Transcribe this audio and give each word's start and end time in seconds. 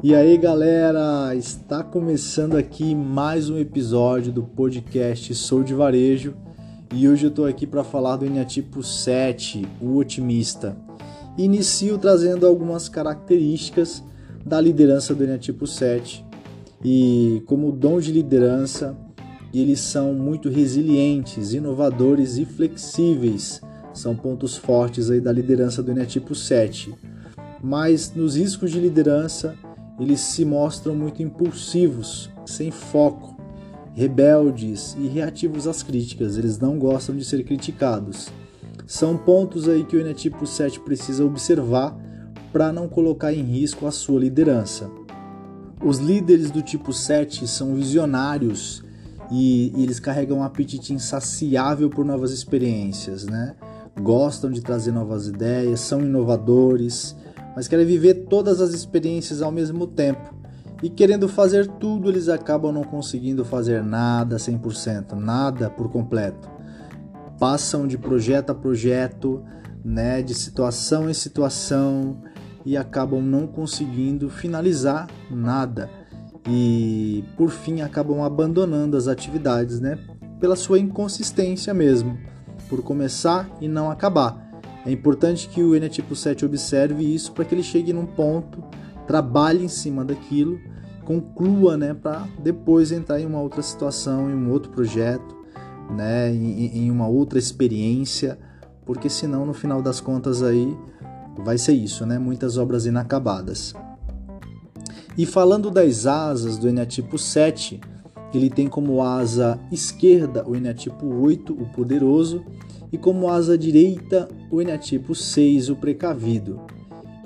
E 0.00 0.14
aí, 0.14 0.38
galera, 0.38 1.34
está 1.34 1.82
começando 1.82 2.56
aqui 2.56 2.94
mais 2.94 3.50
um 3.50 3.58
episódio 3.58 4.30
do 4.30 4.44
podcast 4.44 5.34
Sou 5.34 5.64
de 5.64 5.74
Varejo 5.74 6.36
e 6.94 7.08
hoje 7.08 7.26
eu 7.26 7.30
estou 7.30 7.46
aqui 7.46 7.66
para 7.66 7.82
falar 7.82 8.14
do 8.14 8.24
Enneatipo 8.24 8.80
7, 8.80 9.66
o 9.80 9.96
otimista. 9.96 10.76
Inicio 11.36 11.98
trazendo 11.98 12.46
algumas 12.46 12.88
características 12.88 14.00
da 14.46 14.60
liderança 14.60 15.16
do 15.16 15.24
Enneatipo 15.24 15.66
7 15.66 16.24
e 16.84 17.42
como 17.44 17.72
dom 17.72 17.98
de 17.98 18.12
liderança, 18.12 18.96
eles 19.52 19.80
são 19.80 20.14
muito 20.14 20.48
resilientes, 20.48 21.52
inovadores 21.54 22.38
e 22.38 22.44
flexíveis. 22.44 23.60
São 23.92 24.14
pontos 24.14 24.56
fortes 24.56 25.10
aí 25.10 25.20
da 25.20 25.32
liderança 25.32 25.82
do 25.82 25.90
Enneatipo 25.90 26.36
7. 26.36 26.94
Mas 27.60 28.14
nos 28.14 28.36
riscos 28.36 28.70
de 28.70 28.78
liderança, 28.78 29.56
eles 29.98 30.20
se 30.20 30.44
mostram 30.44 30.94
muito 30.94 31.22
impulsivos, 31.22 32.30
sem 32.46 32.70
foco, 32.70 33.36
rebeldes 33.94 34.96
e 34.98 35.08
reativos 35.08 35.66
às 35.66 35.82
críticas. 35.82 36.36
Eles 36.36 36.58
não 36.58 36.78
gostam 36.78 37.16
de 37.16 37.24
ser 37.24 37.42
criticados. 37.44 38.30
São 38.86 39.16
pontos 39.16 39.68
aí 39.68 39.84
que 39.84 39.96
o 39.96 40.00
Enetipo 40.00 40.46
7 40.46 40.80
precisa 40.80 41.24
observar 41.24 41.96
para 42.52 42.72
não 42.72 42.88
colocar 42.88 43.32
em 43.32 43.42
risco 43.42 43.86
a 43.86 43.90
sua 43.90 44.20
liderança. 44.20 44.90
Os 45.84 45.98
líderes 45.98 46.50
do 46.50 46.62
tipo 46.62 46.92
7 46.92 47.46
são 47.46 47.74
visionários 47.74 48.82
e, 49.30 49.72
e 49.76 49.82
eles 49.82 50.00
carregam 50.00 50.38
um 50.38 50.42
apetite 50.42 50.94
insaciável 50.94 51.90
por 51.90 52.04
novas 52.04 52.32
experiências, 52.32 53.24
né? 53.26 53.54
Gostam 54.00 54.50
de 54.50 54.60
trazer 54.60 54.92
novas 54.92 55.26
ideias, 55.26 55.80
são 55.80 56.00
inovadores, 56.00 57.16
mas 57.58 57.66
querem 57.66 57.84
viver 57.84 58.26
todas 58.30 58.60
as 58.60 58.72
experiências 58.72 59.42
ao 59.42 59.50
mesmo 59.50 59.84
tempo. 59.84 60.32
E 60.80 60.88
querendo 60.88 61.28
fazer 61.28 61.66
tudo, 61.66 62.08
eles 62.08 62.28
acabam 62.28 62.70
não 62.70 62.84
conseguindo 62.84 63.44
fazer 63.44 63.82
nada 63.82 64.36
100%, 64.36 65.14
nada 65.14 65.68
por 65.68 65.90
completo. 65.90 66.48
Passam 67.36 67.88
de 67.88 67.98
projeto 67.98 68.50
a 68.50 68.54
projeto, 68.54 69.42
né, 69.84 70.22
de 70.22 70.36
situação 70.36 71.10
em 71.10 71.12
situação 71.12 72.22
e 72.64 72.76
acabam 72.76 73.20
não 73.20 73.44
conseguindo 73.44 74.30
finalizar 74.30 75.08
nada. 75.28 75.90
E 76.48 77.24
por 77.36 77.50
fim 77.50 77.80
acabam 77.80 78.22
abandonando 78.22 78.96
as 78.96 79.08
atividades, 79.08 79.80
né, 79.80 79.98
pela 80.38 80.54
sua 80.54 80.78
inconsistência 80.78 81.74
mesmo, 81.74 82.16
por 82.68 82.84
começar 82.84 83.50
e 83.60 83.66
não 83.66 83.90
acabar. 83.90 84.47
É 84.86 84.92
importante 84.92 85.48
que 85.48 85.62
o 85.62 85.74
Enetipo 85.74 86.14
7 86.14 86.44
observe 86.44 87.04
isso 87.04 87.32
para 87.32 87.44
que 87.44 87.54
ele 87.54 87.62
chegue 87.62 87.92
num 87.92 88.06
ponto, 88.06 88.62
trabalhe 89.06 89.64
em 89.64 89.68
cima 89.68 90.04
daquilo, 90.04 90.58
conclua, 91.04 91.76
né, 91.76 91.94
para 91.94 92.26
depois 92.42 92.92
entrar 92.92 93.20
em 93.20 93.26
uma 93.26 93.40
outra 93.40 93.62
situação, 93.62 94.30
em 94.30 94.34
um 94.34 94.50
outro 94.50 94.70
projeto, 94.70 95.36
né, 95.90 96.30
em, 96.30 96.84
em 96.84 96.90
uma 96.90 97.08
outra 97.08 97.38
experiência, 97.38 98.38
porque 98.84 99.08
senão 99.08 99.46
no 99.46 99.54
final 99.54 99.80
das 99.80 100.00
contas 100.00 100.42
aí 100.42 100.76
vai 101.38 101.56
ser 101.56 101.72
isso, 101.72 102.04
né, 102.04 102.18
muitas 102.18 102.58
obras 102.58 102.84
inacabadas. 102.86 103.74
E 105.16 105.26
falando 105.26 105.70
das 105.70 106.06
asas 106.06 106.58
do 106.58 106.68
Enetipo 106.68 107.18
7, 107.18 107.80
ele 108.32 108.50
tem 108.50 108.68
como 108.68 109.02
asa 109.02 109.58
esquerda 109.72 110.46
o 110.46 110.54
Enetipo 110.54 111.06
8, 111.06 111.52
o 111.52 111.66
poderoso, 111.70 112.44
e 112.92 112.98
como 112.98 113.28
asa 113.28 113.56
direita 113.56 114.28
o 114.50 114.60
enatipo 114.60 115.14
6, 115.14 115.70
o 115.70 115.76
precavido. 115.76 116.60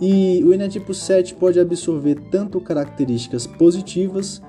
E 0.01 0.43
o 0.45 0.53
enatipo 0.53 0.93
7 0.93 1.35
pode 1.35 1.61
absorver 1.61 2.17
tanto 2.31 2.61
características 2.61 3.47
positivas 3.47 4.43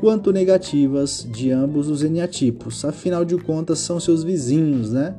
quanto 0.00 0.32
negativas 0.32 1.26
de 1.30 1.50
ambos 1.50 1.88
os 1.88 2.02
eneatipos. 2.02 2.84
Afinal 2.84 3.24
de 3.24 3.36
contas, 3.36 3.80
são 3.80 3.98
seus 4.00 4.22
vizinhos, 4.22 4.92
né? 4.92 5.14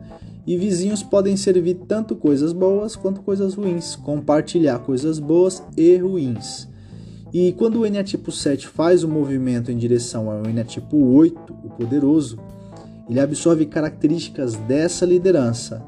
E 0.47 0.57
vizinhos 0.57 1.03
podem 1.03 1.37
servir 1.37 1.75
tanto 1.87 2.15
coisas 2.15 2.51
boas 2.51 2.95
quanto 2.95 3.21
coisas 3.21 3.53
ruins, 3.53 3.95
compartilhar 3.95 4.79
coisas 4.79 5.19
boas 5.19 5.61
e 5.77 5.95
ruins. 5.97 6.67
E 7.33 7.53
quando 7.53 7.79
o 7.79 7.85
eneatipo 7.85 8.31
7 8.31 8.67
faz 8.67 9.03
o 9.03 9.07
movimento 9.07 9.71
em 9.71 9.77
direção 9.77 10.29
ao 10.29 10.45
eneatipo 10.45 10.97
8, 10.97 11.53
o 11.63 11.69
poderoso, 11.69 12.37
ele 13.11 13.19
absorve 13.19 13.65
características 13.65 14.55
dessa 14.55 15.05
liderança 15.05 15.85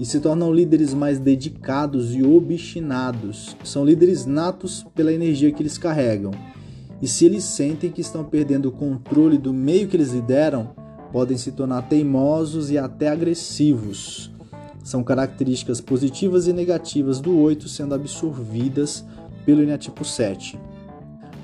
e 0.00 0.06
se 0.06 0.18
tornam 0.20 0.50
líderes 0.50 0.94
mais 0.94 1.18
dedicados 1.18 2.14
e 2.14 2.22
obstinados. 2.22 3.54
São 3.62 3.84
líderes 3.84 4.24
natos 4.24 4.82
pela 4.94 5.12
energia 5.12 5.52
que 5.52 5.62
eles 5.62 5.76
carregam. 5.76 6.30
E 7.02 7.06
se 7.06 7.26
eles 7.26 7.44
sentem 7.44 7.90
que 7.90 8.00
estão 8.00 8.24
perdendo 8.24 8.70
o 8.70 8.72
controle 8.72 9.36
do 9.36 9.52
meio 9.52 9.86
que 9.86 9.98
eles 9.98 10.12
lideram, 10.12 10.70
podem 11.12 11.36
se 11.36 11.52
tornar 11.52 11.82
teimosos 11.82 12.70
e 12.70 12.78
até 12.78 13.08
agressivos. 13.08 14.32
São 14.82 15.04
características 15.04 15.78
positivas 15.78 16.46
e 16.46 16.54
negativas 16.54 17.20
do 17.20 17.38
8 17.38 17.68
sendo 17.68 17.94
absorvidas 17.94 19.04
pelo 19.44 19.62
Enetipo 19.62 20.06
7. 20.06 20.58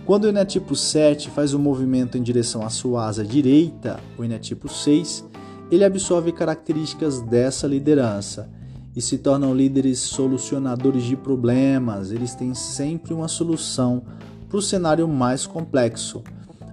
Quando 0.08 0.24
o 0.24 0.28
enetipo 0.30 0.74
7 0.74 1.28
faz 1.28 1.52
o 1.52 1.58
um 1.58 1.60
movimento 1.60 2.16
em 2.16 2.22
direção 2.22 2.62
à 2.62 2.70
sua 2.70 3.04
asa 3.04 3.22
direita, 3.22 4.00
o 4.16 4.24
enetipo 4.24 4.66
6, 4.66 5.22
ele 5.70 5.84
absorve 5.84 6.32
características 6.32 7.20
dessa 7.20 7.66
liderança 7.66 8.48
e 8.96 9.02
se 9.02 9.19
tornam 9.19 9.54
líderes 9.54 9.98
solucionadores 9.98 11.02
de 11.02 11.14
problemas. 11.14 12.10
Eles 12.10 12.34
têm 12.34 12.54
sempre 12.54 13.12
uma 13.12 13.28
solução 13.28 14.02
para 14.48 14.56
o 14.56 14.62
cenário 14.62 15.06
mais 15.06 15.46
complexo. 15.46 16.25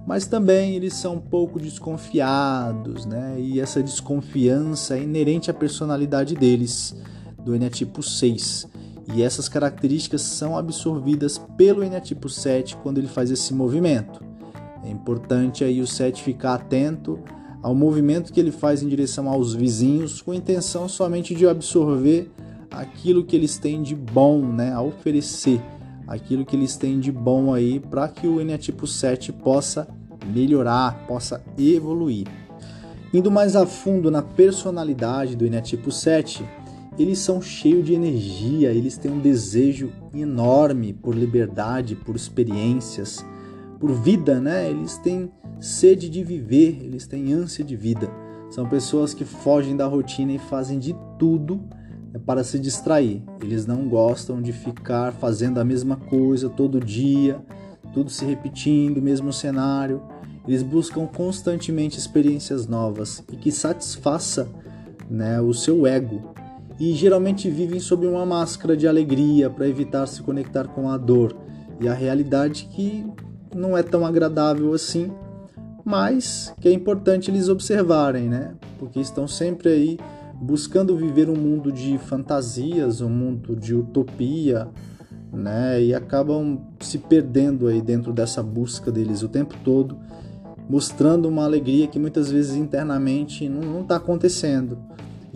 Mas 0.06 0.26
também 0.26 0.74
eles 0.74 0.94
são 0.94 1.16
um 1.16 1.20
pouco 1.20 1.60
desconfiados, 1.60 3.04
né? 3.04 3.36
E 3.38 3.60
essa 3.60 3.82
desconfiança 3.82 4.96
é 4.96 5.02
inerente 5.02 5.50
à 5.50 5.52
personalidade 5.52 6.34
deles, 6.34 6.96
do 7.44 7.54
enetipo 7.54 8.02
6. 8.02 8.66
E 9.14 9.22
essas 9.22 9.48
características 9.48 10.22
são 10.22 10.56
absorvidas 10.56 11.38
pelo 11.56 11.84
enetipo 11.84 12.28
7 12.28 12.76
quando 12.78 12.98
ele 12.98 13.06
faz 13.06 13.30
esse 13.30 13.54
movimento. 13.54 14.20
É 14.84 14.90
importante 14.90 15.64
aí 15.64 15.80
o 15.80 15.86
7 15.86 16.22
ficar 16.22 16.54
atento 16.54 17.18
ao 17.62 17.74
movimento 17.74 18.32
que 18.32 18.38
ele 18.38 18.52
faz 18.52 18.82
em 18.82 18.88
direção 18.88 19.28
aos 19.28 19.54
vizinhos, 19.54 20.22
com 20.22 20.32
intenção 20.32 20.88
somente 20.88 21.34
de 21.34 21.46
absorver 21.46 22.30
aquilo 22.70 23.24
que 23.24 23.34
eles 23.34 23.58
têm 23.58 23.82
de 23.82 23.94
bom, 23.94 24.40
né, 24.40 24.72
a 24.72 24.82
oferecer, 24.82 25.60
aquilo 26.06 26.44
que 26.44 26.54
eles 26.54 26.76
têm 26.76 27.00
de 27.00 27.10
bom 27.10 27.52
aí 27.52 27.80
para 27.80 28.08
que 28.08 28.26
o 28.26 28.40
enetipo 28.40 28.86
7 28.86 29.32
possa 29.32 29.88
melhorar, 30.32 31.06
possa 31.06 31.42
evoluir. 31.58 32.26
Indo 33.12 33.30
mais 33.30 33.56
a 33.56 33.66
fundo 33.66 34.10
na 34.10 34.22
personalidade 34.22 35.36
do 35.36 35.46
enetipo 35.46 35.90
7, 35.90 36.44
eles 36.98 37.18
são 37.18 37.42
cheios 37.42 37.84
de 37.84 37.94
energia, 37.94 38.72
eles 38.72 38.96
têm 38.96 39.10
um 39.10 39.20
desejo 39.20 39.92
enorme 40.14 40.92
por 40.92 41.14
liberdade, 41.14 41.94
por 41.94 42.16
experiências, 42.16 43.24
por 43.78 43.92
vida, 43.92 44.40
né? 44.40 44.70
Eles 44.70 44.96
têm 44.98 45.30
sede 45.60 46.08
de 46.08 46.24
viver, 46.24 46.80
eles 46.82 47.06
têm 47.06 47.32
ânsia 47.32 47.64
de 47.64 47.76
vida. 47.76 48.10
São 48.50 48.68
pessoas 48.68 49.12
que 49.12 49.24
fogem 49.24 49.76
da 49.76 49.86
rotina 49.86 50.32
e 50.32 50.38
fazem 50.38 50.78
de 50.78 50.96
tudo 51.18 51.60
né, 52.12 52.20
para 52.24 52.42
se 52.42 52.58
distrair. 52.58 53.22
Eles 53.42 53.66
não 53.66 53.88
gostam 53.88 54.40
de 54.40 54.52
ficar 54.52 55.12
fazendo 55.12 55.58
a 55.58 55.64
mesma 55.64 55.96
coisa 55.96 56.48
todo 56.48 56.80
dia, 56.80 57.38
tudo 57.92 58.10
se 58.10 58.24
repetindo, 58.24 59.02
mesmo 59.02 59.32
cenário. 59.32 60.02
Eles 60.46 60.62
buscam 60.62 61.06
constantemente 61.06 61.98
experiências 61.98 62.66
novas 62.66 63.22
e 63.32 63.36
que 63.36 63.50
satisfaça 63.50 64.48
né, 65.10 65.40
o 65.40 65.52
seu 65.52 65.86
ego, 65.86 66.32
e 66.78 66.92
geralmente 66.92 67.48
vivem 67.48 67.80
sob 67.80 68.06
uma 68.06 68.26
máscara 68.26 68.76
de 68.76 68.86
alegria 68.86 69.48
para 69.48 69.68
evitar 69.68 70.06
se 70.06 70.22
conectar 70.22 70.68
com 70.68 70.90
a 70.90 70.96
dor 70.96 71.36
e 71.80 71.88
a 71.88 71.94
realidade 71.94 72.68
que 72.70 73.06
não 73.54 73.76
é 73.76 73.82
tão 73.82 74.04
agradável 74.04 74.72
assim, 74.72 75.10
mas 75.84 76.52
que 76.60 76.68
é 76.68 76.72
importante 76.72 77.30
eles 77.30 77.48
observarem, 77.48 78.28
né? 78.28 78.54
Porque 78.78 79.00
estão 79.00 79.26
sempre 79.26 79.68
aí 79.70 79.98
buscando 80.34 80.96
viver 80.96 81.30
um 81.30 81.36
mundo 81.36 81.72
de 81.72 81.96
fantasias, 81.98 83.00
um 83.00 83.08
mundo 83.08 83.56
de 83.56 83.74
utopia, 83.74 84.68
né? 85.32 85.82
E 85.82 85.94
acabam 85.94 86.60
se 86.80 86.98
perdendo 86.98 87.68
aí 87.68 87.80
dentro 87.80 88.12
dessa 88.12 88.42
busca 88.42 88.90
deles 88.90 89.22
o 89.22 89.28
tempo 89.28 89.54
todo, 89.64 89.98
mostrando 90.68 91.28
uma 91.28 91.44
alegria 91.44 91.86
que 91.86 91.98
muitas 91.98 92.30
vezes 92.30 92.56
internamente 92.56 93.48
não 93.48 93.82
está 93.82 93.96
acontecendo. 93.96 94.78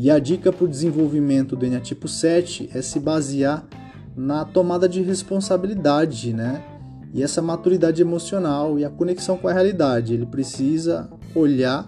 E 0.03 0.11
a 0.11 0.19
dica 0.19 0.51
para 0.51 0.65
o 0.65 0.69
desenvolvimento 0.69 1.55
do 1.55 1.67
Enneatipo 1.67 2.09
7 2.09 2.71
é 2.73 2.81
se 2.81 2.99
basear 2.99 3.67
na 4.17 4.47
tomada 4.47 4.89
de 4.89 5.03
responsabilidade, 5.03 6.33
né? 6.33 6.65
E 7.13 7.23
essa 7.23 7.43
maturidade 7.43 8.01
emocional 8.01 8.79
e 8.79 8.85
a 8.87 8.89
conexão 8.89 9.37
com 9.37 9.47
a 9.47 9.53
realidade. 9.53 10.15
Ele 10.15 10.25
precisa 10.25 11.11
olhar 11.35 11.87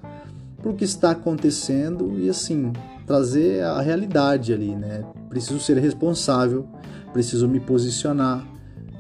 para 0.61 0.70
o 0.70 0.75
que 0.75 0.85
está 0.85 1.12
acontecendo 1.12 2.19
e 2.19 2.29
assim 2.29 2.75
trazer 3.06 3.64
a 3.64 3.81
realidade 3.81 4.53
ali, 4.53 4.76
né? 4.76 5.03
Preciso 5.31 5.59
ser 5.59 5.79
responsável, 5.79 6.69
preciso 7.14 7.49
me 7.49 7.61
posicionar, 7.61 8.47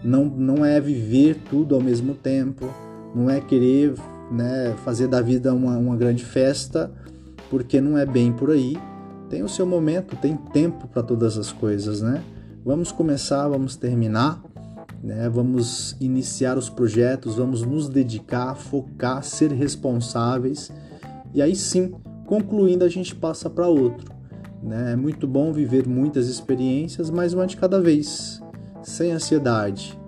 não, 0.02 0.24
não 0.24 0.64
é 0.64 0.80
viver 0.80 1.36
tudo 1.50 1.74
ao 1.74 1.82
mesmo 1.82 2.14
tempo, 2.14 2.66
não 3.14 3.28
é 3.28 3.42
querer 3.42 3.92
né, 4.30 4.74
fazer 4.86 5.06
da 5.06 5.20
vida 5.20 5.52
uma, 5.52 5.76
uma 5.76 5.96
grande 5.96 6.24
festa, 6.24 6.90
porque 7.50 7.78
não 7.78 7.98
é 7.98 8.06
bem 8.06 8.32
por 8.32 8.50
aí. 8.50 8.74
Tem 9.32 9.42
o 9.42 9.48
seu 9.48 9.64
momento, 9.64 10.14
tem 10.14 10.36
tempo 10.36 10.86
para 10.86 11.02
todas 11.02 11.38
as 11.38 11.50
coisas, 11.50 12.02
né? 12.02 12.22
Vamos 12.62 12.92
começar, 12.92 13.48
vamos 13.48 13.76
terminar, 13.76 14.44
né? 15.02 15.26
Vamos 15.30 15.96
iniciar 15.98 16.58
os 16.58 16.68
projetos, 16.68 17.36
vamos 17.36 17.62
nos 17.62 17.88
dedicar, 17.88 18.54
focar, 18.54 19.24
ser 19.24 19.50
responsáveis 19.50 20.70
e 21.32 21.40
aí 21.40 21.56
sim, 21.56 21.94
concluindo, 22.26 22.84
a 22.84 22.90
gente 22.90 23.14
passa 23.14 23.48
para 23.48 23.66
outro. 23.66 24.12
Né? 24.62 24.92
É 24.92 24.96
muito 24.96 25.26
bom 25.26 25.50
viver 25.50 25.88
muitas 25.88 26.28
experiências, 26.28 27.08
mas 27.08 27.32
uma 27.32 27.46
de 27.46 27.56
cada 27.56 27.80
vez, 27.80 28.38
sem 28.82 29.12
ansiedade. 29.12 29.98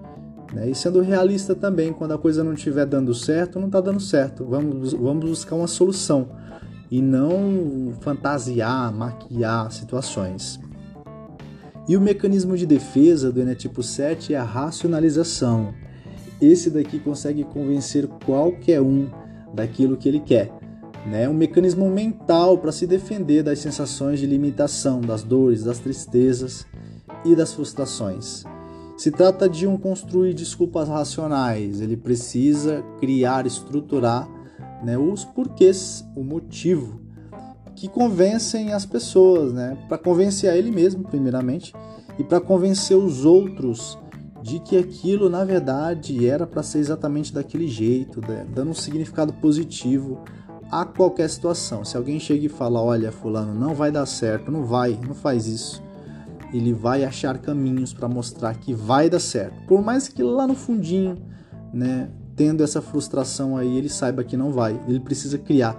Né? 0.53 0.69
E 0.69 0.75
sendo 0.75 1.01
realista 1.01 1.55
também, 1.55 1.95
quando 1.95 2.13
a 2.13 2.19
coisa 2.19 2.45
não 2.45 2.53
estiver 2.53 2.85
dando 2.85 3.15
certo, 3.15 3.59
não 3.59 3.69
está 3.69 3.81
dando 3.81 4.01
certo. 4.01 4.45
Vamos, 4.45 4.93
vamos 4.93 5.25
buscar 5.25 5.57
uma 5.57 5.67
solução 5.67 6.29
e 6.91 7.01
não 7.01 7.93
fantasiar, 8.01 8.93
maquiar 8.93 9.71
situações. 9.73 10.61
E 11.87 11.97
o 11.97 12.01
mecanismo 12.01 12.57
de 12.57 12.67
defesa 12.67 13.31
do 13.31 13.41
Enetipo 13.41 13.83
7 13.83 14.33
é 14.33 14.39
a 14.39 14.43
racionalização. 14.43 15.75
Esse 16.41 16.71
daqui 16.71 16.99
consegue 16.99 17.45
convencer 17.45 18.07
qualquer 18.25 18.81
um 18.81 19.09
daquilo 19.53 19.97
que 19.97 20.09
ele 20.09 20.21
quer. 20.21 20.51
Né? 21.07 21.29
Um 21.29 21.35
mecanismo 21.35 21.89
mental 21.91 22.57
para 22.57 22.73
se 22.73 22.87
defender 22.87 23.43
das 23.43 23.59
sensações 23.59 24.19
de 24.19 24.27
limitação, 24.27 25.01
das 25.01 25.23
dores, 25.23 25.65
das 25.65 25.79
tristezas 25.79 26.67
e 27.25 27.37
das 27.37 27.53
frustrações. 27.53 28.45
Se 28.97 29.11
trata 29.11 29.49
de 29.49 29.67
um 29.67 29.77
construir 29.77 30.33
desculpas 30.33 30.89
racionais, 30.89 31.81
ele 31.81 31.97
precisa 31.97 32.83
criar, 32.99 33.47
estruturar 33.47 34.29
né, 34.83 34.99
os 34.99 35.25
porquês, 35.25 36.05
o 36.17 36.23
motivo 36.23 37.05
que 37.75 37.89
convencem 37.89 38.73
as 38.73 38.87
pessoas, 38.87 39.53
né, 39.53 39.77
para 39.89 39.99
convencer 39.99 40.51
a 40.51 40.57
ele 40.57 40.71
mesmo, 40.71 41.03
primeiramente, 41.03 41.75
e 42.19 42.23
para 42.23 42.41
convencer 42.41 42.97
os 42.97 43.25
outros 43.25 43.99
de 44.43 44.61
que 44.61 44.77
aquilo 44.77 45.29
na 45.29 45.45
verdade 45.45 46.29
era 46.29 46.47
para 46.47 46.63
ser 46.63 46.79
exatamente 46.79 47.33
daquele 47.33 47.67
jeito, 47.67 48.21
né, 48.21 48.47
dando 48.55 48.71
um 48.71 48.75
significado 48.75 49.33
positivo 49.33 50.21
a 50.71 50.85
qualquer 50.85 51.29
situação. 51.29 51.85
Se 51.85 51.97
alguém 51.97 52.21
chega 52.21 52.47
e 52.47 52.49
fala: 52.49 52.81
Olha, 52.81 53.11
Fulano, 53.11 53.55
não 53.55 53.75
vai 53.75 53.91
dar 53.91 54.07
certo, 54.07 54.51
não 54.51 54.65
vai, 54.65 54.99
não 55.07 55.15
faz 55.15 55.47
isso. 55.47 55.83
Ele 56.53 56.73
vai 56.73 57.05
achar 57.05 57.39
caminhos 57.39 57.93
para 57.93 58.07
mostrar 58.07 58.55
que 58.55 58.73
vai 58.73 59.11
dar 59.11 59.19
certo. 59.19 59.67
Por 59.67 59.83
mais 59.83 60.09
que 60.09 60.23
lá 60.23 60.47
no 60.47 60.55
fundinho, 60.55 61.17
né, 61.73 62.09
tendo 62.37 62.63
essa 62.63 62.81
frustração 62.81 63.57
aí, 63.57 63.77
ele 63.77 63.89
saiba 63.89 64.25
que 64.25 64.37
não 64.37 64.51
vai. 64.53 64.81
Ele 64.89 65.01
precisa 65.01 65.39
criar, 65.39 65.75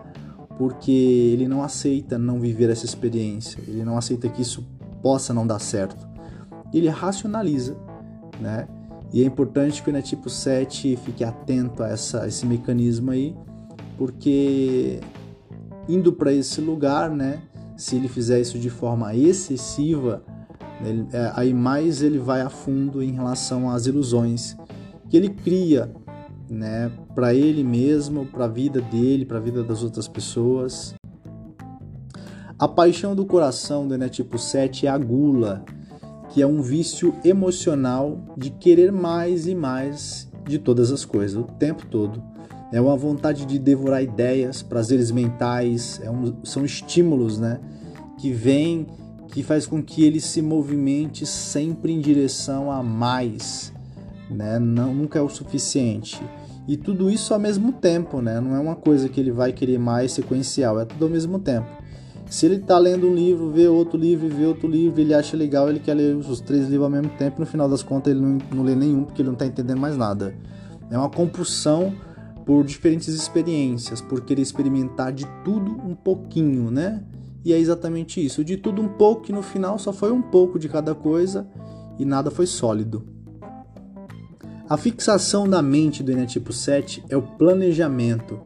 porque 0.57 0.91
ele 0.91 1.47
não 1.47 1.63
aceita 1.63 2.17
não 2.17 2.39
viver 2.39 2.69
essa 2.69 2.85
experiência, 2.85 3.59
ele 3.67 3.83
não 3.83 3.97
aceita 3.97 4.29
que 4.29 4.41
isso 4.41 4.65
possa 5.01 5.33
não 5.33 5.45
dar 5.45 5.59
certo. 5.59 6.07
Ele 6.73 6.89
racionaliza, 6.89 7.75
né? 8.39 8.67
E 9.13 9.23
é 9.23 9.25
importante 9.25 9.83
que 9.83 9.89
o 9.89 10.01
tipo 10.01 10.29
7 10.29 10.97
fique 10.97 11.23
atento 11.23 11.83
a, 11.83 11.89
essa, 11.89 12.27
esse 12.27 12.45
mecanismo 12.45 13.11
aí, 13.11 13.35
porque 13.97 14.99
indo 15.87 16.11
para 16.11 16.33
esse 16.33 16.59
lugar, 16.59 17.09
né? 17.11 17.41
Se 17.77 17.95
ele 17.95 18.07
fizer 18.07 18.39
isso 18.39 18.57
de 18.57 18.69
forma 18.69 19.15
excessiva, 19.15 20.23
ele, 20.83 21.07
é, 21.11 21.31
aí 21.35 21.53
mais 21.53 22.01
ele 22.01 22.17
vai 22.17 22.41
a 22.41 22.49
fundo 22.49 23.03
em 23.03 23.11
relação 23.11 23.69
às 23.69 23.85
ilusões 23.85 24.55
que 25.09 25.15
ele 25.15 25.29
cria 25.29 25.93
né, 26.49 26.91
para 27.13 27.33
ele 27.33 27.63
mesmo, 27.63 28.25
para 28.25 28.45
a 28.45 28.47
vida 28.47 28.81
dele, 28.81 29.25
para 29.25 29.37
a 29.37 29.41
vida 29.41 29.63
das 29.63 29.83
outras 29.83 30.07
pessoas. 30.07 30.93
A 32.57 32.67
paixão 32.67 33.15
do 33.15 33.25
coração 33.25 33.87
do 33.87 33.93
Enetipo 33.93 34.37
7 34.37 34.87
é 34.87 34.89
a 34.89 34.97
gula, 34.97 35.65
que 36.29 36.41
é 36.41 36.47
um 36.47 36.61
vício 36.61 37.13
emocional 37.23 38.17
de 38.37 38.49
querer 38.49 38.91
mais 38.91 39.47
e 39.47 39.53
mais 39.55 40.31
de 40.47 40.59
todas 40.59 40.91
as 40.91 41.03
coisas, 41.03 41.37
o 41.37 41.43
tempo 41.43 41.85
todo. 41.87 42.23
É 42.71 42.79
uma 42.79 42.95
vontade 42.95 43.45
de 43.45 43.59
devorar 43.59 44.01
ideias, 44.01 44.61
prazeres 44.61 45.11
mentais, 45.11 45.99
é 46.03 46.09
um, 46.09 46.35
são 46.43 46.65
estímulos 46.65 47.39
né, 47.39 47.59
que 48.17 48.31
vêm, 48.31 48.87
que 49.27 49.43
faz 49.43 49.67
com 49.67 49.83
que 49.83 50.03
ele 50.03 50.19
se 50.19 50.41
movimente 50.41 51.25
sempre 51.25 51.91
em 51.91 51.99
direção 51.99 52.71
a 52.71 52.81
mais, 52.81 53.73
né? 54.29 54.59
Não, 54.59 54.93
nunca 54.93 55.19
é 55.19 55.21
o 55.21 55.29
suficiente. 55.29 56.21
E 56.67 56.75
tudo 56.75 57.09
isso 57.09 57.33
ao 57.33 57.39
mesmo 57.39 57.71
tempo, 57.71 58.21
né? 58.21 58.39
Não 58.39 58.55
é 58.55 58.59
uma 58.59 58.75
coisa 58.75 59.07
que 59.07 59.19
ele 59.19 59.31
vai 59.31 59.53
querer 59.53 59.77
mais 59.77 60.13
sequencial, 60.13 60.79
é 60.79 60.85
tudo 60.85 61.05
ao 61.05 61.11
mesmo 61.11 61.37
tempo. 61.39 61.67
Se 62.27 62.47
ele 62.47 62.55
está 62.55 62.79
lendo 62.79 63.07
um 63.07 63.13
livro, 63.13 63.51
vê 63.51 63.67
outro 63.67 63.99
livro, 63.99 64.27
vê 64.27 64.45
outro 64.45 64.67
livro, 64.67 64.99
ele 64.99 65.13
acha 65.13 65.37
legal, 65.37 65.69
ele 65.69 65.79
quer 65.79 65.93
ler 65.93 66.15
os 66.15 66.41
três 66.41 66.63
livros 66.63 66.85
ao 66.85 66.89
mesmo 66.89 67.09
tempo, 67.17 67.39
no 67.39 67.45
final 67.45 67.69
das 67.69 67.83
contas 67.83 68.11
ele 68.11 68.19
não, 68.19 68.39
não 68.51 68.63
lê 68.63 68.73
nenhum 68.73 69.03
porque 69.03 69.21
ele 69.21 69.27
não 69.27 69.33
está 69.33 69.45
entendendo 69.45 69.79
mais 69.79 69.95
nada. 69.95 70.35
É 70.89 70.97
uma 70.97 71.09
compulsão 71.09 71.93
por 72.45 72.63
diferentes 72.63 73.07
experiências, 73.09 74.01
por 74.01 74.21
querer 74.21 74.41
experimentar 74.41 75.11
de 75.11 75.25
tudo 75.43 75.71
um 75.71 75.93
pouquinho, 75.95 76.71
né? 76.71 77.03
E 77.43 77.53
é 77.53 77.59
exatamente 77.59 78.23
isso, 78.23 78.43
de 78.43 78.57
tudo 78.57 78.81
um 78.81 78.87
pouco, 78.87 79.21
que 79.21 79.31
no 79.31 79.43
final 79.43 79.77
só 79.77 79.93
foi 79.93 80.11
um 80.11 80.21
pouco 80.21 80.57
de 80.57 80.67
cada 80.67 80.95
coisa 80.95 81.47
e 81.99 82.05
nada 82.05 82.31
foi 82.31 82.47
sólido. 82.47 83.14
A 84.67 84.77
fixação 84.77 85.47
da 85.47 85.61
mente 85.61 86.01
do 86.01 86.11
Enetipo 86.11 86.51
7 86.51 87.03
é 87.07 87.15
o 87.15 87.21
planejamento, 87.21 88.41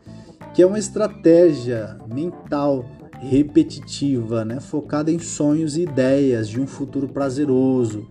que 0.53 0.61
é 0.61 0.65
uma 0.65 0.77
estratégia 0.77 1.97
mental 2.13 2.85
repetitiva, 3.21 4.43
né, 4.43 4.59
focada 4.59 5.09
em 5.09 5.17
sonhos 5.17 5.77
e 5.77 5.83
ideias 5.83 6.49
de 6.49 6.59
um 6.59 6.67
futuro 6.67 7.07
prazeroso. 7.07 8.05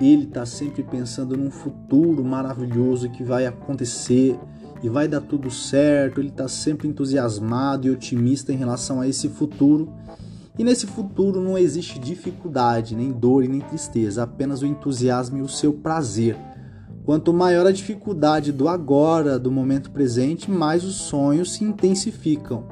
Ele 0.00 0.22
está 0.22 0.46
sempre 0.46 0.84
pensando 0.84 1.36
num 1.36 1.50
futuro 1.50 2.24
maravilhoso 2.24 3.10
que 3.10 3.24
vai 3.24 3.44
acontecer 3.44 4.38
e 4.80 4.88
vai 4.88 5.08
dar 5.08 5.22
tudo 5.22 5.50
certo. 5.50 6.20
Ele 6.20 6.28
está 6.28 6.46
sempre 6.46 6.86
entusiasmado 6.86 7.88
e 7.88 7.90
otimista 7.90 8.52
em 8.52 8.56
relação 8.56 9.00
a 9.00 9.08
esse 9.08 9.28
futuro. 9.28 9.92
E 10.56 10.62
nesse 10.62 10.86
futuro 10.86 11.40
não 11.40 11.58
existe 11.58 11.98
dificuldade, 11.98 12.94
nem 12.94 13.10
dor 13.10 13.42
e 13.42 13.48
nem 13.48 13.60
tristeza, 13.60 14.22
apenas 14.22 14.62
o 14.62 14.66
entusiasmo 14.66 15.38
e 15.38 15.42
o 15.42 15.48
seu 15.48 15.72
prazer 15.72 16.36
Quanto 17.08 17.32
maior 17.32 17.66
a 17.66 17.72
dificuldade 17.72 18.52
do 18.52 18.68
agora, 18.68 19.38
do 19.38 19.50
momento 19.50 19.90
presente, 19.90 20.50
mais 20.50 20.84
os 20.84 20.96
sonhos 20.96 21.54
se 21.54 21.64
intensificam, 21.64 22.68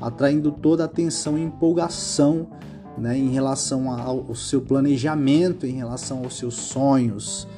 atraindo 0.00 0.52
toda 0.52 0.84
a 0.84 0.86
atenção 0.86 1.36
e 1.36 1.42
empolgação 1.42 2.46
né, 2.96 3.18
em 3.18 3.30
relação 3.30 3.90
ao 3.90 4.36
seu 4.36 4.60
planejamento, 4.60 5.66
em 5.66 5.72
relação 5.72 6.18
aos 6.22 6.38
seus 6.38 6.54
sonhos. 6.54 7.48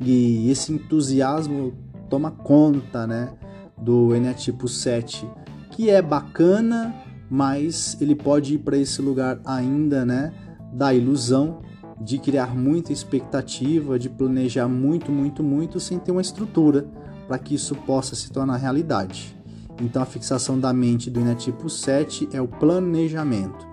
E 0.00 0.50
esse 0.50 0.72
entusiasmo 0.72 1.74
toma 2.08 2.30
conta 2.30 3.06
né, 3.06 3.28
do 3.76 4.14
Enetipo 4.14 4.66
7, 4.66 5.28
que 5.72 5.90
é 5.90 6.00
bacana, 6.00 6.94
mas 7.28 7.98
ele 8.00 8.14
pode 8.14 8.54
ir 8.54 8.58
para 8.60 8.78
esse 8.78 9.02
lugar 9.02 9.40
ainda 9.44 10.06
né, 10.06 10.32
da 10.72 10.94
ilusão 10.94 11.60
de 12.00 12.18
criar 12.18 12.54
muita 12.54 12.92
expectativa, 12.92 13.98
de 13.98 14.08
planejar 14.08 14.68
muito, 14.68 15.10
muito, 15.10 15.42
muito 15.42 15.80
sem 15.80 15.98
ter 15.98 16.12
uma 16.12 16.20
estrutura 16.20 16.86
para 17.26 17.38
que 17.38 17.54
isso 17.54 17.74
possa 17.74 18.14
se 18.14 18.30
tornar 18.30 18.56
realidade. 18.56 19.36
Então 19.80 20.02
a 20.02 20.06
fixação 20.06 20.58
da 20.58 20.72
mente 20.72 21.10
do 21.10 21.20
Enetipo 21.20 21.68
7 21.68 22.28
é 22.32 22.40
o 22.40 22.48
planejamento. 22.48 23.66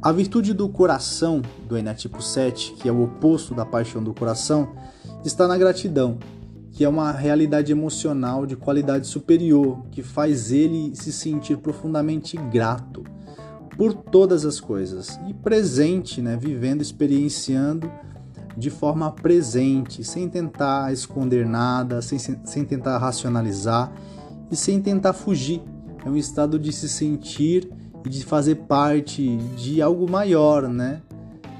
A 0.00 0.12
virtude 0.12 0.54
do 0.54 0.68
coração 0.68 1.42
do 1.66 1.76
Enetipo 1.76 2.22
7, 2.22 2.74
que 2.74 2.88
é 2.88 2.92
o 2.92 3.02
oposto 3.02 3.54
da 3.54 3.66
paixão 3.66 4.02
do 4.02 4.14
coração, 4.14 4.72
está 5.24 5.48
na 5.48 5.58
gratidão, 5.58 6.18
que 6.70 6.84
é 6.84 6.88
uma 6.88 7.10
realidade 7.10 7.72
emocional 7.72 8.46
de 8.46 8.54
qualidade 8.54 9.08
superior, 9.08 9.82
que 9.90 10.02
faz 10.02 10.52
ele 10.52 10.94
se 10.94 11.12
sentir 11.12 11.58
profundamente 11.58 12.36
grato 12.36 13.02
por 13.78 13.94
todas 13.94 14.44
as 14.44 14.58
coisas 14.58 15.20
e 15.28 15.32
presente, 15.32 16.20
né, 16.20 16.36
vivendo, 16.36 16.82
experienciando 16.82 17.88
de 18.56 18.70
forma 18.70 19.08
presente, 19.12 20.02
sem 20.02 20.28
tentar 20.28 20.92
esconder 20.92 21.46
nada, 21.46 22.02
sem, 22.02 22.18
sem 22.18 22.64
tentar 22.64 22.98
racionalizar 22.98 23.92
e 24.50 24.56
sem 24.56 24.82
tentar 24.82 25.12
fugir. 25.12 25.62
É 26.04 26.10
um 26.10 26.16
estado 26.16 26.58
de 26.58 26.72
se 26.72 26.88
sentir 26.88 27.70
e 28.04 28.08
de 28.08 28.24
fazer 28.24 28.56
parte 28.56 29.36
de 29.56 29.80
algo 29.80 30.10
maior, 30.10 30.68
né? 30.68 31.00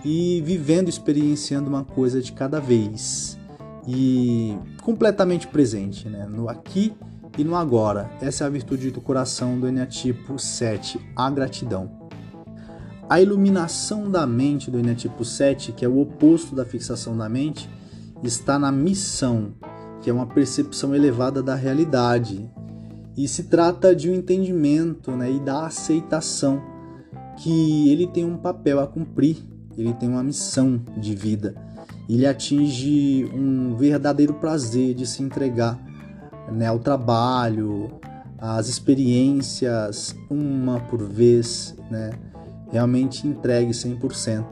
E 0.05 0.43
vivendo, 0.45 0.89
experienciando 0.89 1.69
uma 1.69 1.85
coisa 1.85 2.21
de 2.21 2.33
cada 2.33 2.61
vez. 2.61 3.39
E 3.87 4.57
completamente 4.83 5.47
presente, 5.47 6.09
né? 6.09 6.27
No 6.27 6.49
aqui 6.49 6.93
e 7.37 7.45
no 7.45 7.55
agora. 7.55 8.11
Essa 8.21 8.43
é 8.43 8.47
a 8.49 8.51
virtude 8.51 8.91
do 8.91 9.01
coração 9.01 9.59
do 9.59 9.69
Enneatipo 9.69 10.37
7, 10.37 11.01
a 11.15 11.31
gratidão. 11.31 11.98
A 13.09 13.23
iluminação 13.23 14.11
da 14.11 14.27
mente 14.27 14.71
do 14.71 14.79
Enetipo 14.79 15.25
7, 15.25 15.73
que 15.73 15.83
é 15.83 15.89
o 15.89 15.99
oposto 15.99 16.55
da 16.55 16.67
fixação 16.67 17.17
da 17.17 17.27
mente, 17.27 17.69
está 18.23 18.59
na 18.59 18.71
missão, 18.71 19.55
que 20.03 20.11
é 20.11 20.13
uma 20.13 20.27
percepção 20.27 20.95
elevada 20.95 21.43
da 21.43 21.55
realidade. 21.55 22.51
E 23.17 23.27
se 23.27 23.45
trata 23.45 23.97
de 23.97 24.11
um 24.11 24.15
entendimento 24.15 25.13
né, 25.13 25.33
e 25.33 25.41
da 25.41 25.65
aceitação 25.65 26.63
que 27.39 27.91
ele 27.91 28.07
tem 28.07 28.27
um 28.27 28.37
papel 28.37 28.79
a 28.79 28.87
cumprir, 28.87 29.39
ele 29.77 29.95
tem 29.95 30.09
uma 30.09 30.23
missão 30.23 30.79
de 30.99 31.15
vida. 31.15 31.55
Ele 32.07 32.27
atinge 32.27 33.25
um 33.33 33.75
verdadeiro 33.75 34.35
prazer 34.35 34.93
de 34.93 35.07
se 35.07 35.23
entregar 35.23 35.79
né, 36.53 36.67
ao 36.67 36.79
trabalho, 36.79 37.91
às 38.37 38.69
experiências, 38.69 40.15
uma 40.29 40.79
por 40.79 41.03
vez, 41.03 41.75
né, 41.91 42.11
realmente 42.71 43.27
entregue 43.27 43.73
100%. 43.73 44.45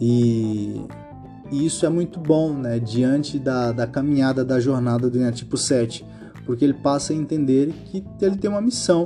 E, 0.00 0.84
e 1.50 1.66
isso 1.66 1.86
é 1.86 1.88
muito 1.88 2.20
bom 2.20 2.52
né, 2.52 2.78
diante 2.78 3.38
da, 3.38 3.72
da 3.72 3.86
caminhada 3.86 4.44
da 4.44 4.60
jornada 4.60 5.08
do 5.08 5.32
Tipo 5.32 5.56
7, 5.56 6.04
porque 6.44 6.64
ele 6.64 6.74
passa 6.74 7.12
a 7.12 7.16
entender 7.16 7.72
que 7.86 8.04
ele 8.20 8.36
tem 8.36 8.50
uma 8.50 8.60
missão 8.60 9.04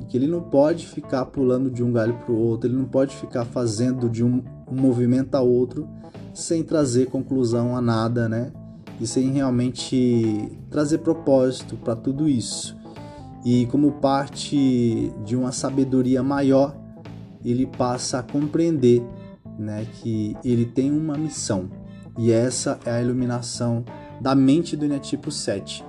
e 0.00 0.04
que 0.04 0.16
ele 0.16 0.26
não 0.26 0.40
pode 0.40 0.86
ficar 0.86 1.24
pulando 1.26 1.70
de 1.70 1.82
um 1.82 1.92
galho 1.92 2.14
para 2.14 2.32
o 2.32 2.38
outro, 2.38 2.68
ele 2.68 2.76
não 2.76 2.84
pode 2.84 3.14
ficar 3.16 3.44
fazendo 3.44 4.08
de 4.08 4.24
um, 4.24 4.42
um 4.70 4.74
movimento 4.74 5.34
a 5.34 5.40
outro 5.40 5.88
sem 6.32 6.62
trazer 6.62 7.06
conclusão 7.06 7.76
a 7.76 7.80
nada, 7.80 8.28
né? 8.28 8.52
E 9.00 9.06
sem 9.06 9.30
realmente 9.32 10.50
trazer 10.70 10.98
propósito 10.98 11.76
para 11.76 11.96
tudo 11.96 12.28
isso. 12.28 12.76
E 13.44 13.66
como 13.66 13.92
parte 13.92 15.12
de 15.24 15.36
uma 15.36 15.50
sabedoria 15.50 16.22
maior, 16.22 16.76
ele 17.50 17.66
passa 17.66 18.18
a 18.18 18.22
compreender 18.22 19.02
né, 19.58 19.86
que 19.94 20.36
ele 20.44 20.64
tem 20.64 20.90
uma 20.90 21.16
missão. 21.16 21.70
E 22.18 22.30
essa 22.30 22.78
é 22.84 22.90
a 22.90 23.02
iluminação 23.02 23.84
da 24.20 24.34
mente 24.34 24.76
do 24.76 24.84
Enneatipo 24.84 25.30
7. 25.30 25.84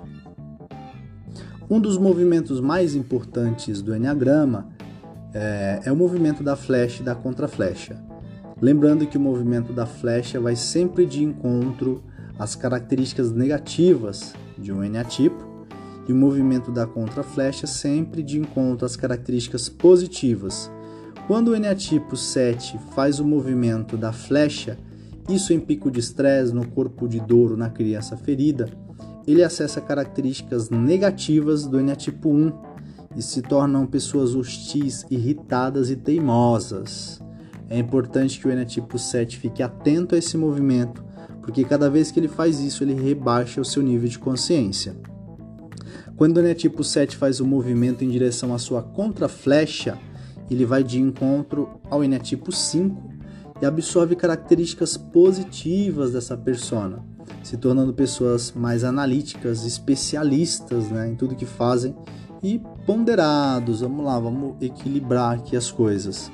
Um 1.69 1.79
dos 1.79 1.97
movimentos 1.97 2.59
mais 2.59 2.95
importantes 2.95 3.81
do 3.81 3.95
Enneagrama 3.95 4.69
é, 5.33 5.81
é 5.85 5.91
o 5.91 5.95
movimento 5.95 6.43
da 6.43 6.55
flecha 6.55 7.01
e 7.01 7.05
da 7.05 7.15
contraflecha. 7.15 8.01
Lembrando 8.61 9.07
que 9.07 9.17
o 9.17 9.21
movimento 9.21 9.73
da 9.73 9.85
flecha 9.85 10.39
vai 10.39 10.55
sempre 10.55 11.05
de 11.05 11.23
encontro 11.23 12.03
às 12.37 12.55
características 12.55 13.31
negativas 13.31 14.33
de 14.57 14.71
um 14.71 14.83
eneatipo 14.83 15.53
e 16.07 16.13
o 16.13 16.15
movimento 16.15 16.71
da 16.71 16.85
contraflecha 16.85 17.65
sempre 17.65 18.21
de 18.21 18.39
encontro 18.39 18.85
às 18.85 18.95
características 18.95 19.69
positivas. 19.69 20.71
Quando 21.25 21.49
o 21.49 21.55
eneatipo 21.55 22.17
7 22.17 22.77
faz 22.93 23.19
o 23.19 23.25
movimento 23.25 23.95
da 23.95 24.11
flecha, 24.11 24.77
isso 25.29 25.53
em 25.53 25.59
pico 25.59 25.89
de 25.89 26.01
estresse 26.01 26.53
no 26.53 26.67
corpo 26.67 27.07
de 27.07 27.19
Douro 27.19 27.55
na 27.55 27.69
criança 27.69 28.17
ferida, 28.17 28.69
ele 29.25 29.41
acessa 29.41 29.79
características 29.79 30.69
negativas 30.69 31.65
do 31.65 31.79
eneatipo 31.79 32.29
1 32.29 32.51
e 33.15 33.21
se 33.21 33.41
tornam 33.41 33.85
pessoas 33.85 34.35
hostis, 34.35 35.05
irritadas 35.09 35.89
e 35.89 35.95
teimosas. 35.95 37.21
É 37.69 37.79
importante 37.79 38.37
que 38.37 38.47
o 38.47 38.51
Enetipo 38.51 38.99
7 38.99 39.37
fique 39.37 39.63
atento 39.63 40.15
a 40.15 40.17
esse 40.17 40.37
movimento, 40.37 41.03
porque 41.41 41.63
cada 41.63 41.89
vez 41.89 42.11
que 42.11 42.19
ele 42.19 42.27
faz 42.27 42.59
isso, 42.59 42.83
ele 42.83 42.93
rebaixa 42.93 43.61
o 43.61 43.65
seu 43.65 43.81
nível 43.81 44.09
de 44.09 44.19
consciência. 44.19 44.95
Quando 46.17 46.37
o 46.37 46.39
Enetipo 46.41 46.83
7 46.83 47.15
faz 47.15 47.39
o 47.39 47.45
movimento 47.45 48.03
em 48.03 48.09
direção 48.09 48.53
à 48.53 48.57
sua 48.57 48.83
contraflecha, 48.83 49.97
ele 50.53 50.65
vai 50.65 50.83
de 50.83 50.99
encontro 50.99 51.79
ao 51.89 52.03
Enetipo 52.03 52.51
5 52.51 53.11
e 53.61 53.65
absorve 53.65 54.15
características 54.15 54.97
positivas 54.97 56.11
dessa 56.11 56.35
persona, 56.35 57.03
se 57.43 57.57
tornando 57.57 57.93
pessoas 57.93 58.51
mais 58.51 58.83
analíticas, 58.83 59.65
especialistas 59.65 60.89
né, 60.89 61.09
em 61.09 61.15
tudo 61.15 61.35
que 61.35 61.45
fazem 61.45 61.95
e 62.41 62.61
ponderados. 62.85 63.81
Vamos 63.81 64.05
lá, 64.05 64.19
vamos 64.19 64.55
equilibrar 64.61 65.35
aqui 65.35 65.55
as 65.55 65.71
coisas. 65.71 66.31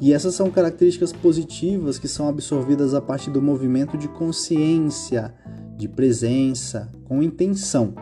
E 0.00 0.12
essas 0.12 0.34
são 0.34 0.50
características 0.50 1.12
positivas 1.12 1.98
que 1.98 2.08
são 2.08 2.28
absorvidas 2.28 2.94
a 2.94 3.00
partir 3.00 3.30
do 3.30 3.40
movimento 3.40 3.96
de 3.96 4.08
consciência, 4.08 5.34
de 5.76 5.88
presença, 5.88 6.90
com 7.04 7.22
intenção. 7.22 7.94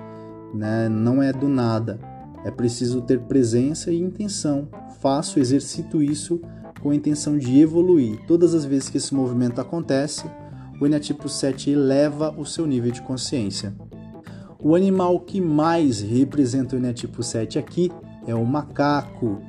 Né? 0.53 0.89
Não 0.89 1.23
é 1.23 1.33
do 1.33 1.49
nada. 1.49 1.99
É 2.45 2.51
preciso 2.51 3.01
ter 3.01 3.21
presença 3.21 3.91
e 3.91 4.01
intenção. 4.01 4.69
Faço, 5.05 5.39
exercito 5.39 6.03
isso 6.03 6.41
com 6.81 6.89
a 6.89 6.95
intenção 6.95 7.37
de 7.37 7.61
evoluir. 7.61 8.19
Todas 8.27 8.55
as 8.55 8.65
vezes 8.65 8.89
que 8.89 8.97
esse 8.97 9.15
movimento 9.15 9.61
acontece, 9.61 10.25
o 10.81 10.87
Enatipo 10.87 11.29
7 11.29 11.69
eleva 11.69 12.35
o 12.39 12.47
seu 12.47 12.67
nível 12.67 12.91
de 12.91 13.03
consciência. 13.03 13.75
O 14.59 14.75
animal 14.75 15.21
que 15.21 15.43
mais 15.43 16.01
representa 16.01 16.75
o 16.75 16.79
Enatipo 16.79 17.23
7 17.23 17.59
aqui 17.59 17.93
é 18.27 18.35
o 18.35 18.47
macaco 18.47 19.43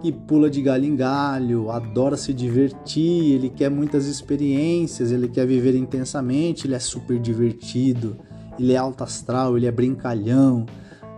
que 0.00 0.12
pula 0.12 0.48
de 0.48 0.62
galho 0.62 0.84
em 0.84 0.94
galho, 0.94 1.72
adora 1.72 2.16
se 2.16 2.32
divertir, 2.32 3.32
ele 3.32 3.50
quer 3.50 3.68
muitas 3.68 4.06
experiências, 4.06 5.10
ele 5.10 5.26
quer 5.26 5.44
viver 5.44 5.74
intensamente, 5.74 6.68
ele 6.68 6.76
é 6.76 6.78
super 6.78 7.18
divertido, 7.18 8.16
ele 8.56 8.74
é 8.74 8.76
alto 8.76 9.02
astral, 9.02 9.56
ele 9.56 9.66
é 9.66 9.72
brincalhão, 9.72 10.66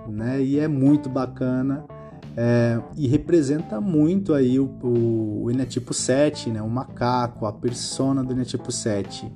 né? 0.08 0.42
E 0.42 0.58
é 0.58 0.66
muito 0.66 1.10
bacana 1.10 1.84
é, 2.36 2.80
e 2.96 3.06
representa 3.06 3.80
muito 3.80 4.32
aí 4.32 4.58
o, 4.58 4.64
o, 4.82 5.44
o 5.44 5.50
Enetipo 5.50 5.92
7, 5.92 6.50
né? 6.50 6.62
O 6.62 6.68
macaco, 6.68 7.46
a 7.46 7.52
persona 7.52 8.24
do 8.24 8.32
Enetipo 8.32 8.72
7. 8.72 9.30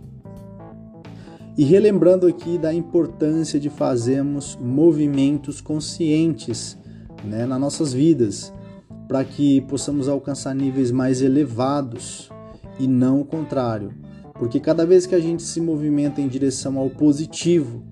E 1.59 1.65
relembrando 1.65 2.26
aqui 2.26 2.59
da 2.59 2.73
importância 2.73 3.59
de 3.59 3.71
fazermos 3.71 4.59
movimentos 4.61 5.61
conscientes 5.61 6.76
né, 7.25 7.47
nas 7.47 7.59
nossas 7.59 7.95
vidas 7.95 8.53
para 9.09 9.25
que 9.25 9.62
possamos 9.62 10.09
alcançar 10.09 10.55
níveis 10.55 10.91
mais 10.91 11.23
elevados 11.23 12.31
e 12.79 12.87
não 12.87 13.21
o 13.21 13.25
contrário. 13.25 13.95
Porque 14.35 14.61
cada 14.61 14.85
vez 14.85 15.07
que 15.07 15.15
a 15.15 15.21
gente 15.21 15.43
se 15.43 15.61
movimenta 15.61 16.21
em 16.21 16.29
direção 16.29 16.76
ao 16.76 16.91
positivo, 16.91 17.83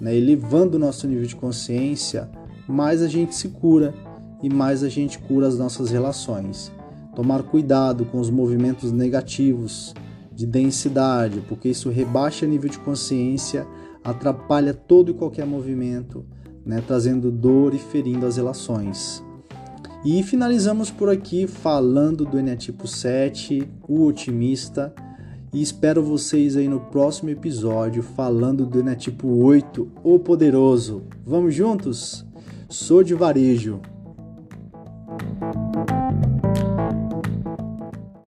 né, 0.00 0.16
elevando 0.16 0.76
o 0.76 0.80
nosso 0.80 1.06
nível 1.06 1.26
de 1.26 1.36
consciência, 1.36 2.30
mais 2.66 3.02
a 3.02 3.08
gente 3.08 3.34
se 3.34 3.48
cura 3.48 3.92
e 4.42 4.48
mais 4.48 4.82
a 4.82 4.88
gente 4.88 5.18
cura 5.18 5.46
as 5.46 5.58
nossas 5.58 5.90
relações. 5.90 6.72
Tomar 7.14 7.42
cuidado 7.42 8.04
com 8.04 8.18
os 8.18 8.30
movimentos 8.30 8.92
negativos 8.92 9.94
de 10.32 10.46
densidade, 10.46 11.42
porque 11.48 11.68
isso 11.68 11.90
rebaixa 11.90 12.46
nível 12.46 12.70
de 12.70 12.78
consciência, 12.78 13.66
atrapalha 14.02 14.72
todo 14.72 15.10
e 15.10 15.14
qualquer 15.14 15.46
movimento, 15.46 16.24
né, 16.64 16.82
trazendo 16.86 17.30
dor 17.30 17.74
e 17.74 17.78
ferindo 17.78 18.26
as 18.26 18.36
relações. 18.36 19.22
E 20.02 20.22
finalizamos 20.22 20.90
por 20.90 21.10
aqui 21.10 21.46
falando 21.46 22.24
do 22.24 22.38
Enetipo 22.38 22.86
7, 22.86 23.68
o 23.86 24.06
otimista. 24.06 24.94
E 25.52 25.60
espero 25.60 26.02
vocês 26.02 26.56
aí 26.56 26.68
no 26.68 26.80
próximo 26.80 27.28
episódio 27.28 28.02
falando 28.02 28.64
do 28.64 28.80
Enetipo 28.80 29.28
8, 29.28 29.86
o 30.02 30.18
poderoso. 30.18 31.02
Vamos 31.26 31.54
juntos? 31.54 32.24
Sou 32.66 33.02
de 33.02 33.14
varejo. 33.14 33.80